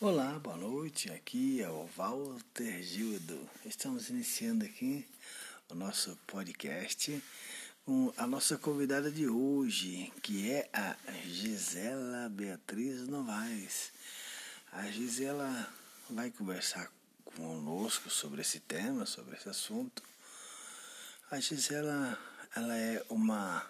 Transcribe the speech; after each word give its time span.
Olá, 0.00 0.38
boa 0.38 0.56
noite. 0.56 1.10
Aqui 1.10 1.60
é 1.60 1.68
o 1.68 1.84
Walter 1.96 2.80
Gildo. 2.84 3.36
Estamos 3.66 4.08
iniciando 4.08 4.64
aqui 4.64 5.04
o 5.68 5.74
nosso 5.74 6.16
podcast 6.24 7.20
com 7.84 8.12
a 8.16 8.24
nossa 8.24 8.56
convidada 8.56 9.10
de 9.10 9.26
hoje, 9.26 10.12
que 10.22 10.52
é 10.52 10.70
a 10.72 10.94
Gisela 11.26 12.28
Beatriz 12.28 13.08
Novaes. 13.08 13.90
A 14.70 14.88
Gisela 14.88 15.68
vai 16.08 16.30
conversar 16.30 16.92
conosco 17.24 18.08
sobre 18.08 18.42
esse 18.42 18.60
tema, 18.60 19.04
sobre 19.04 19.36
esse 19.36 19.48
assunto. 19.48 20.00
A 21.28 21.40
Gisela, 21.40 22.16
ela 22.54 22.76
é 22.76 23.04
uma 23.10 23.68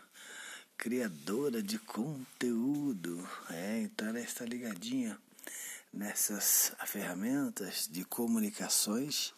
criadora 0.76 1.62
de 1.62 1.78
conteúdo, 1.78 3.26
é, 3.48 3.80
então 3.80 4.08
ela 4.08 4.20
está 4.20 4.44
ligadinha 4.44 5.18
nessas 5.92 6.72
ferramentas 6.86 7.88
de 7.90 8.04
comunicações 8.04 9.34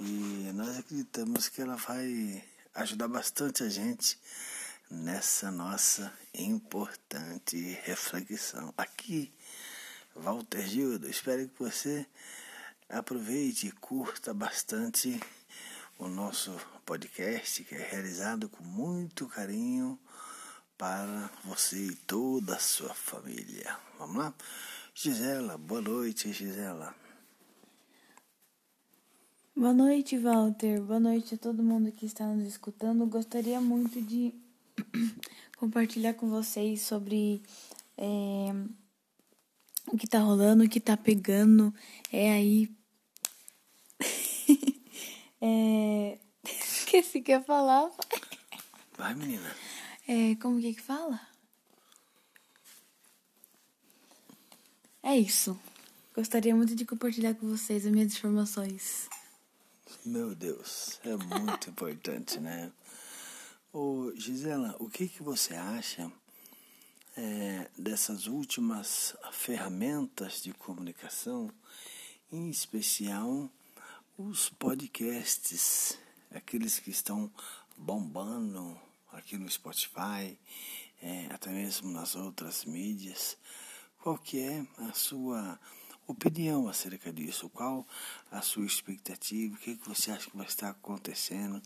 e 0.00 0.50
nós 0.54 0.78
acreditamos 0.78 1.48
que 1.48 1.62
ela 1.62 1.76
vai 1.76 2.42
ajudar 2.74 3.08
bastante 3.08 3.62
a 3.62 3.68
gente 3.68 4.18
nessa 4.90 5.50
nossa 5.50 6.12
importante 6.34 7.78
reflexão. 7.84 8.74
Aqui, 8.76 9.32
Walter 10.14 10.66
Gildo, 10.66 11.08
espero 11.08 11.48
que 11.48 11.62
você 11.62 12.06
aproveite 12.88 13.68
e 13.68 13.72
curta 13.72 14.34
bastante 14.34 15.20
o 15.98 16.08
nosso 16.08 16.54
podcast 16.84 17.64
que 17.64 17.74
é 17.74 17.88
realizado 17.90 18.48
com 18.48 18.64
muito 18.64 19.28
carinho 19.28 19.98
para 20.76 21.30
você 21.44 21.76
e 21.76 21.94
toda 21.94 22.56
a 22.56 22.58
sua 22.58 22.92
família. 22.92 23.78
Vamos 23.98 24.16
lá? 24.16 24.34
Gisela, 24.96 25.58
boa 25.58 25.80
noite, 25.80 26.32
Gisela. 26.32 26.94
Boa 29.56 29.72
noite, 29.72 30.16
Walter. 30.16 30.80
Boa 30.80 31.00
noite 31.00 31.34
a 31.34 31.38
todo 31.38 31.64
mundo 31.64 31.90
que 31.90 32.06
está 32.06 32.24
nos 32.28 32.46
escutando. 32.46 33.04
Gostaria 33.04 33.60
muito 33.60 34.00
de 34.00 34.32
compartilhar 35.58 36.14
com 36.14 36.30
vocês 36.30 36.82
sobre 36.82 37.42
é, 37.98 38.54
o 39.88 39.96
que 39.96 40.04
está 40.04 40.20
rolando, 40.20 40.62
o 40.62 40.68
que 40.68 40.78
está 40.78 40.96
pegando. 40.96 41.74
É 42.12 42.30
aí. 42.30 42.72
é... 45.42 46.20
Esqueci 46.46 47.20
que 47.20 47.32
ia 47.32 47.42
falar. 47.42 47.90
Vai, 48.96 49.12
menina. 49.16 49.56
É, 50.06 50.36
como 50.36 50.60
que 50.60 50.72
que 50.72 50.82
fala? 50.82 51.33
É 55.14 55.18
isso. 55.18 55.56
Gostaria 56.12 56.56
muito 56.56 56.74
de 56.74 56.84
compartilhar 56.84 57.34
com 57.34 57.48
vocês 57.48 57.86
as 57.86 57.92
minhas 57.92 58.12
informações. 58.12 59.08
Meu 60.04 60.34
Deus, 60.34 60.98
é 61.04 61.14
muito 61.16 61.70
importante, 61.70 62.40
né? 62.40 62.72
Ô, 63.72 64.10
Gisela, 64.16 64.74
o 64.80 64.90
que, 64.90 65.06
que 65.06 65.22
você 65.22 65.54
acha 65.54 66.10
é, 67.16 67.70
dessas 67.78 68.26
últimas 68.26 69.14
ferramentas 69.30 70.42
de 70.42 70.52
comunicação, 70.52 71.48
em 72.32 72.50
especial 72.50 73.48
os 74.18 74.50
podcasts, 74.50 75.96
aqueles 76.32 76.80
que 76.80 76.90
estão 76.90 77.30
bombando 77.76 78.76
aqui 79.12 79.38
no 79.38 79.48
Spotify, 79.48 80.36
é, 81.00 81.28
até 81.30 81.50
mesmo 81.50 81.92
nas 81.92 82.16
outras 82.16 82.64
mídias. 82.64 83.38
Qual 84.04 84.18
que 84.18 84.38
é 84.38 84.66
a 84.86 84.92
sua 84.92 85.58
opinião 86.06 86.68
acerca 86.68 87.10
disso? 87.10 87.48
Qual 87.48 87.88
a 88.30 88.42
sua 88.42 88.66
expectativa? 88.66 89.54
O 89.54 89.58
que, 89.58 89.76
que 89.76 89.88
você 89.88 90.10
acha 90.10 90.30
que 90.30 90.36
vai 90.36 90.44
estar 90.44 90.68
acontecendo 90.68 91.62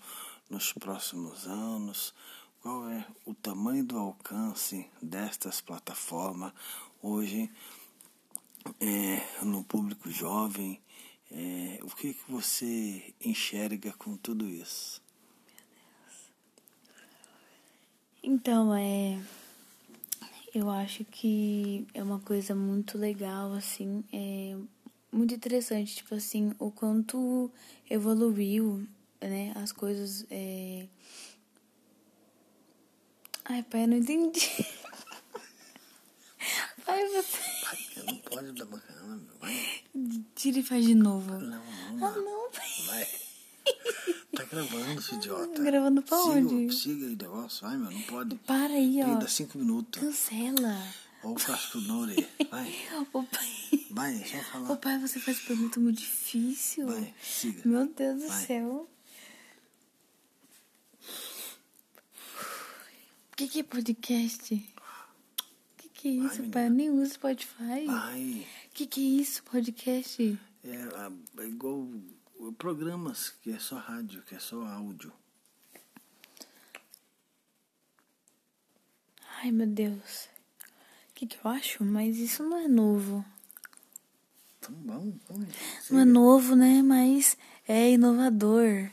nos 0.48 0.72
próximos 0.72 1.48
anos? 1.48 2.14
Qual 2.62 2.88
é 2.88 3.04
o 3.26 3.34
tamanho 3.34 3.84
do 3.84 3.98
alcance 3.98 4.88
destas 5.02 5.60
plataformas 5.60 6.52
hoje 7.02 7.50
é, 8.78 9.20
no 9.44 9.64
público 9.64 10.08
jovem? 10.08 10.80
É, 11.32 11.80
o 11.82 11.88
que, 11.88 12.14
que 12.14 12.30
você 12.30 13.16
enxerga 13.20 13.92
com 13.94 14.16
tudo 14.16 14.48
isso? 14.48 15.02
Então, 18.22 18.72
é. 18.76 19.20
Eu 20.58 20.68
acho 20.68 21.04
que 21.04 21.86
é 21.94 22.02
uma 22.02 22.18
coisa 22.18 22.52
muito 22.52 22.98
legal, 22.98 23.52
assim, 23.52 24.02
é 24.12 24.56
muito 25.12 25.32
interessante, 25.32 25.94
tipo 25.94 26.16
assim, 26.16 26.52
o 26.58 26.72
quanto 26.72 27.48
evoluiu, 27.88 28.84
né, 29.20 29.52
as 29.54 29.70
coisas. 29.70 30.26
É... 30.28 30.88
Ai, 33.44 33.62
pai, 33.62 33.84
eu 33.84 33.86
não 33.86 33.98
entendi. 33.98 34.50
pai, 36.84 37.06
você. 37.06 37.38
Pai, 37.62 37.78
não 38.04 38.16
pode 38.16 38.50
dar 38.50 38.64
bacana, 38.64 39.16
meu. 39.16 39.38
Vai. 39.38 39.84
Tira 40.34 40.58
e 40.58 40.62
faz 40.64 40.84
de 40.84 40.96
novo. 40.96 41.38
Não, 41.38 41.62
não. 41.92 42.04
Ah, 42.04 42.16
não, 42.16 42.50
pai. 42.50 42.67
Vai. 44.50 44.66
Tá 44.66 44.72
gravando, 44.74 45.00
esse 45.00 45.14
idiota. 45.14 45.62
Gravando 45.62 46.02
pra 46.02 46.18
siga, 46.18 46.30
onde? 46.34 46.74
Siga 46.74 47.06
aí 47.06 47.12
o 47.14 47.16
negócio. 47.16 47.66
Vai, 47.66 47.76
meu, 47.78 47.90
não 47.90 48.02
pode. 48.02 48.34
Para 48.36 48.74
aí, 48.74 49.02
ó. 49.02 49.06
Ainda 49.06 49.28
cinco 49.28 49.58
minutos. 49.58 50.00
Cancela. 50.00 50.82
Ou 51.22 51.32
o 51.32 51.34
casco 51.34 51.78
no 51.78 52.00
orelha. 52.02 52.28
Vai. 52.50 52.74
Ô, 53.12 53.22
pai. 53.24 53.86
Vai, 53.90 54.24
só 54.24 54.38
Ô, 54.38 54.42
falar. 54.42 54.76
pai, 54.76 54.98
você 55.00 55.18
faz 55.18 55.38
pergunta 55.40 55.80
muito 55.80 55.98
difícil. 55.98 56.86
Vai, 56.86 57.14
siga. 57.22 57.62
Meu 57.64 57.86
Deus 57.86 58.22
do 58.22 58.28
Vai. 58.28 58.46
céu. 58.46 58.88
O 63.32 63.36
que, 63.36 63.48
que 63.48 63.60
é 63.60 63.62
podcast? 63.62 64.54
O 64.54 65.82
que, 65.82 65.88
que 65.90 66.08
é 66.08 66.16
Vai, 66.20 66.26
isso, 66.26 66.36
menina. 66.36 66.52
pai? 66.52 66.70
Nem 66.70 66.90
uso 66.90 67.14
Spotify. 67.14 67.86
Vai. 67.86 68.46
O 68.70 68.74
que, 68.74 68.86
que 68.86 69.00
é 69.00 69.20
isso, 69.22 69.42
podcast? 69.44 70.38
É, 70.64 70.76
a- 70.76 71.12
é 71.38 71.46
igual 71.46 71.88
programas 72.56 73.30
que 73.42 73.52
é 73.52 73.58
só 73.58 73.76
rádio, 73.76 74.22
que 74.22 74.34
é 74.34 74.38
só 74.38 74.64
áudio. 74.64 75.12
Ai, 79.40 79.52
meu 79.52 79.66
Deus. 79.66 80.28
O 81.10 81.14
que, 81.14 81.26
que 81.26 81.38
eu 81.44 81.50
acho? 81.50 81.84
Mas 81.84 82.16
isso 82.16 82.42
não 82.42 82.58
é 82.58 82.68
novo. 82.68 83.24
Vamos, 84.68 85.14
vamos. 85.28 85.48
Não 85.90 86.00
é 86.00 86.04
novo, 86.04 86.54
né? 86.54 86.82
Mas 86.82 87.36
é 87.66 87.90
inovador. 87.92 88.90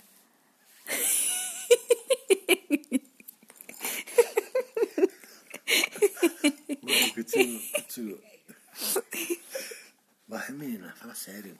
Continua, 7.15 7.61
continua. 7.73 8.19
Menina, 10.55 10.93
fala 10.95 11.13
sério. 11.13 11.57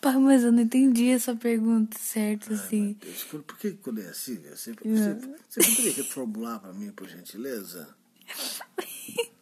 Pai, 0.00 0.16
mas 0.16 0.42
eu 0.42 0.50
não 0.52 0.62
entendi 0.62 1.10
essa 1.10 1.36
pergunta 1.36 1.98
certa, 1.98 2.48
Ai, 2.50 2.54
assim. 2.56 2.82
meu 2.82 2.94
Deus, 2.94 3.24
por 3.24 3.58
que 3.58 3.72
quando 3.72 4.00
é 4.00 4.08
assim, 4.08 4.38
né? 4.38 4.50
você, 4.54 4.72
você, 4.72 4.88
Não. 4.88 5.34
você 5.48 5.60
poderia 5.60 5.92
reformular 5.92 6.60
para 6.60 6.72
mim, 6.72 6.90
por 6.92 7.08
gentileza? 7.08 7.94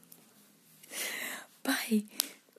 Pai, 1.62 2.04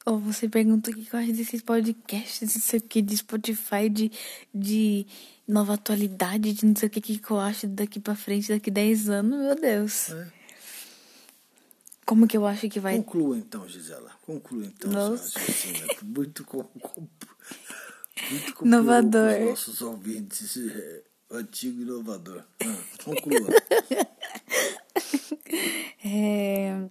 ou 0.06 0.20
você 0.20 0.48
pergunta 0.48 0.92
o 0.92 0.94
que 0.94 1.14
eu 1.14 1.20
acho 1.20 1.34
desses 1.34 1.62
podcasts, 1.62 2.56
isso 2.56 2.76
aqui 2.78 3.02
de 3.02 3.18
Spotify, 3.18 3.90
de, 3.90 4.12
de 4.54 5.06
nova 5.48 5.74
atualidade, 5.74 6.54
de 6.54 6.66
não 6.66 6.76
sei 6.76 6.88
o 6.88 6.92
que, 6.92 7.02
que 7.02 7.32
eu 7.32 7.40
acho 7.40 7.68
daqui 7.68 8.00
pra 8.00 8.16
frente, 8.16 8.48
daqui 8.50 8.72
10 8.72 9.10
anos, 9.10 9.40
meu 9.40 9.56
Deus. 9.56 10.12
É. 10.12 10.43
Como 12.06 12.28
que 12.28 12.38
eu 12.38 12.46
acho 12.46 12.70
que 12.70 12.80
vai. 12.80 12.98
Conclua 12.98 13.38
então, 13.38 13.68
Gisela. 13.68 14.12
Conclua 14.26 14.66
então. 14.66 14.92
Nossa. 14.92 15.40
raciocínio. 15.40 15.88
Muito, 16.04 16.44
com, 16.44 16.64
com, 16.64 17.08
muito 18.30 18.54
com 18.54 18.66
Inovador. 18.66 19.40
os 19.42 19.50
nossos 19.50 19.82
ouvintes. 19.82 20.58
É, 20.58 21.04
antigo 21.32 21.80
e 21.80 21.84
inovador. 21.84 22.44
Ah, 22.62 22.78
conclua. 23.04 23.50
É. 26.06 26.90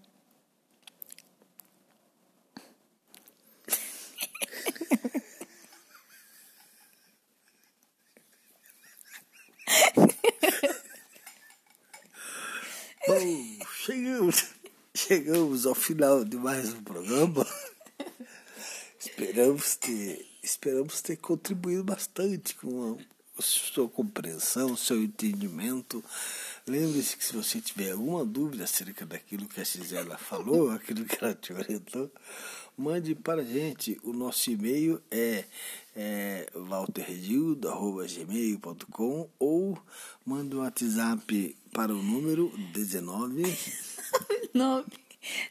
Bom, 13.07 13.59
chegamos, 13.85 14.55
chegamos 15.13 15.67
ao 15.67 15.75
final 15.75 16.25
de 16.25 16.39
mais 16.39 16.73
um 16.73 16.83
programa. 16.83 17.47
Esperamos 18.99 19.77
ter, 19.77 20.27
esperamos 20.43 21.03
ter 21.03 21.17
contribuído 21.17 21.85
bastante 21.85 22.55
com 22.55 22.97
a, 23.39 23.43
sua 23.43 23.87
compreensão, 23.91 24.73
o 24.73 24.77
seu 24.77 25.03
entendimento 25.03 26.03
Lembre-se 26.65 27.17
que 27.17 27.25
se 27.25 27.35
você 27.35 27.61
tiver 27.61 27.91
alguma 27.91 28.25
dúvida 28.25 28.63
acerca 28.63 29.05
daquilo 29.05 29.49
que 29.49 29.61
a 29.61 29.65
Gisela 29.65 30.17
falou, 30.17 30.71
aquilo 30.71 31.05
que 31.05 31.19
ela 31.21 31.35
te 31.35 31.53
orientou, 31.53 32.09
mande 32.79 33.17
para 33.17 33.43
a 33.43 33.45
gente. 33.45 33.99
O 34.05 34.13
nosso 34.13 34.49
e-mail 34.49 35.03
é, 35.11 35.45
é 35.97 36.49
ou 39.41 39.77
manda 40.25 40.57
um 40.57 40.61
WhatsApp 40.61 41.57
para 41.73 41.93
o 41.93 42.01
número 42.01 42.49
19 42.73 43.43
9 44.55 44.87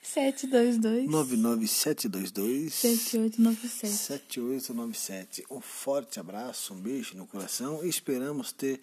722 0.01 1.09
99722 1.09 2.73
7897. 2.73 3.93
7897. 3.93 5.45
Um 5.49 5.61
forte 5.61 6.19
abraço, 6.19 6.73
um 6.73 6.81
beijo 6.81 7.15
no 7.15 7.25
coração 7.25 7.83
e 7.83 7.87
esperamos 7.87 8.51
ter 8.51 8.81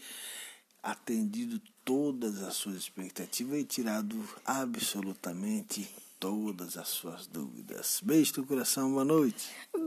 atendido 0.83 1.61
todas 1.85 2.43
as 2.43 2.55
suas 2.55 2.77
expectativas 2.77 3.61
e 3.61 3.65
tirado 3.65 4.17
absolutamente 4.45 5.89
todas 6.19 6.77
as 6.77 6.89
suas 6.89 7.27
dúvidas. 7.27 8.01
Beijo 8.03 8.35
no 8.39 8.47
coração, 8.47 8.91
boa 8.91 9.05
noite. 9.05 9.51
Boa 9.73 9.85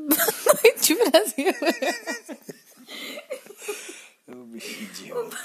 noite, 0.63 0.95
Brasil. 0.95 1.53
Ô 4.27 4.43
bicho 4.45 4.83
idiota. 4.83 5.37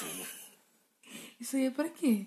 Isso 1.41 1.57
aí 1.57 1.67
é 1.67 1.71
pra 1.71 1.89
quê? 1.89 2.27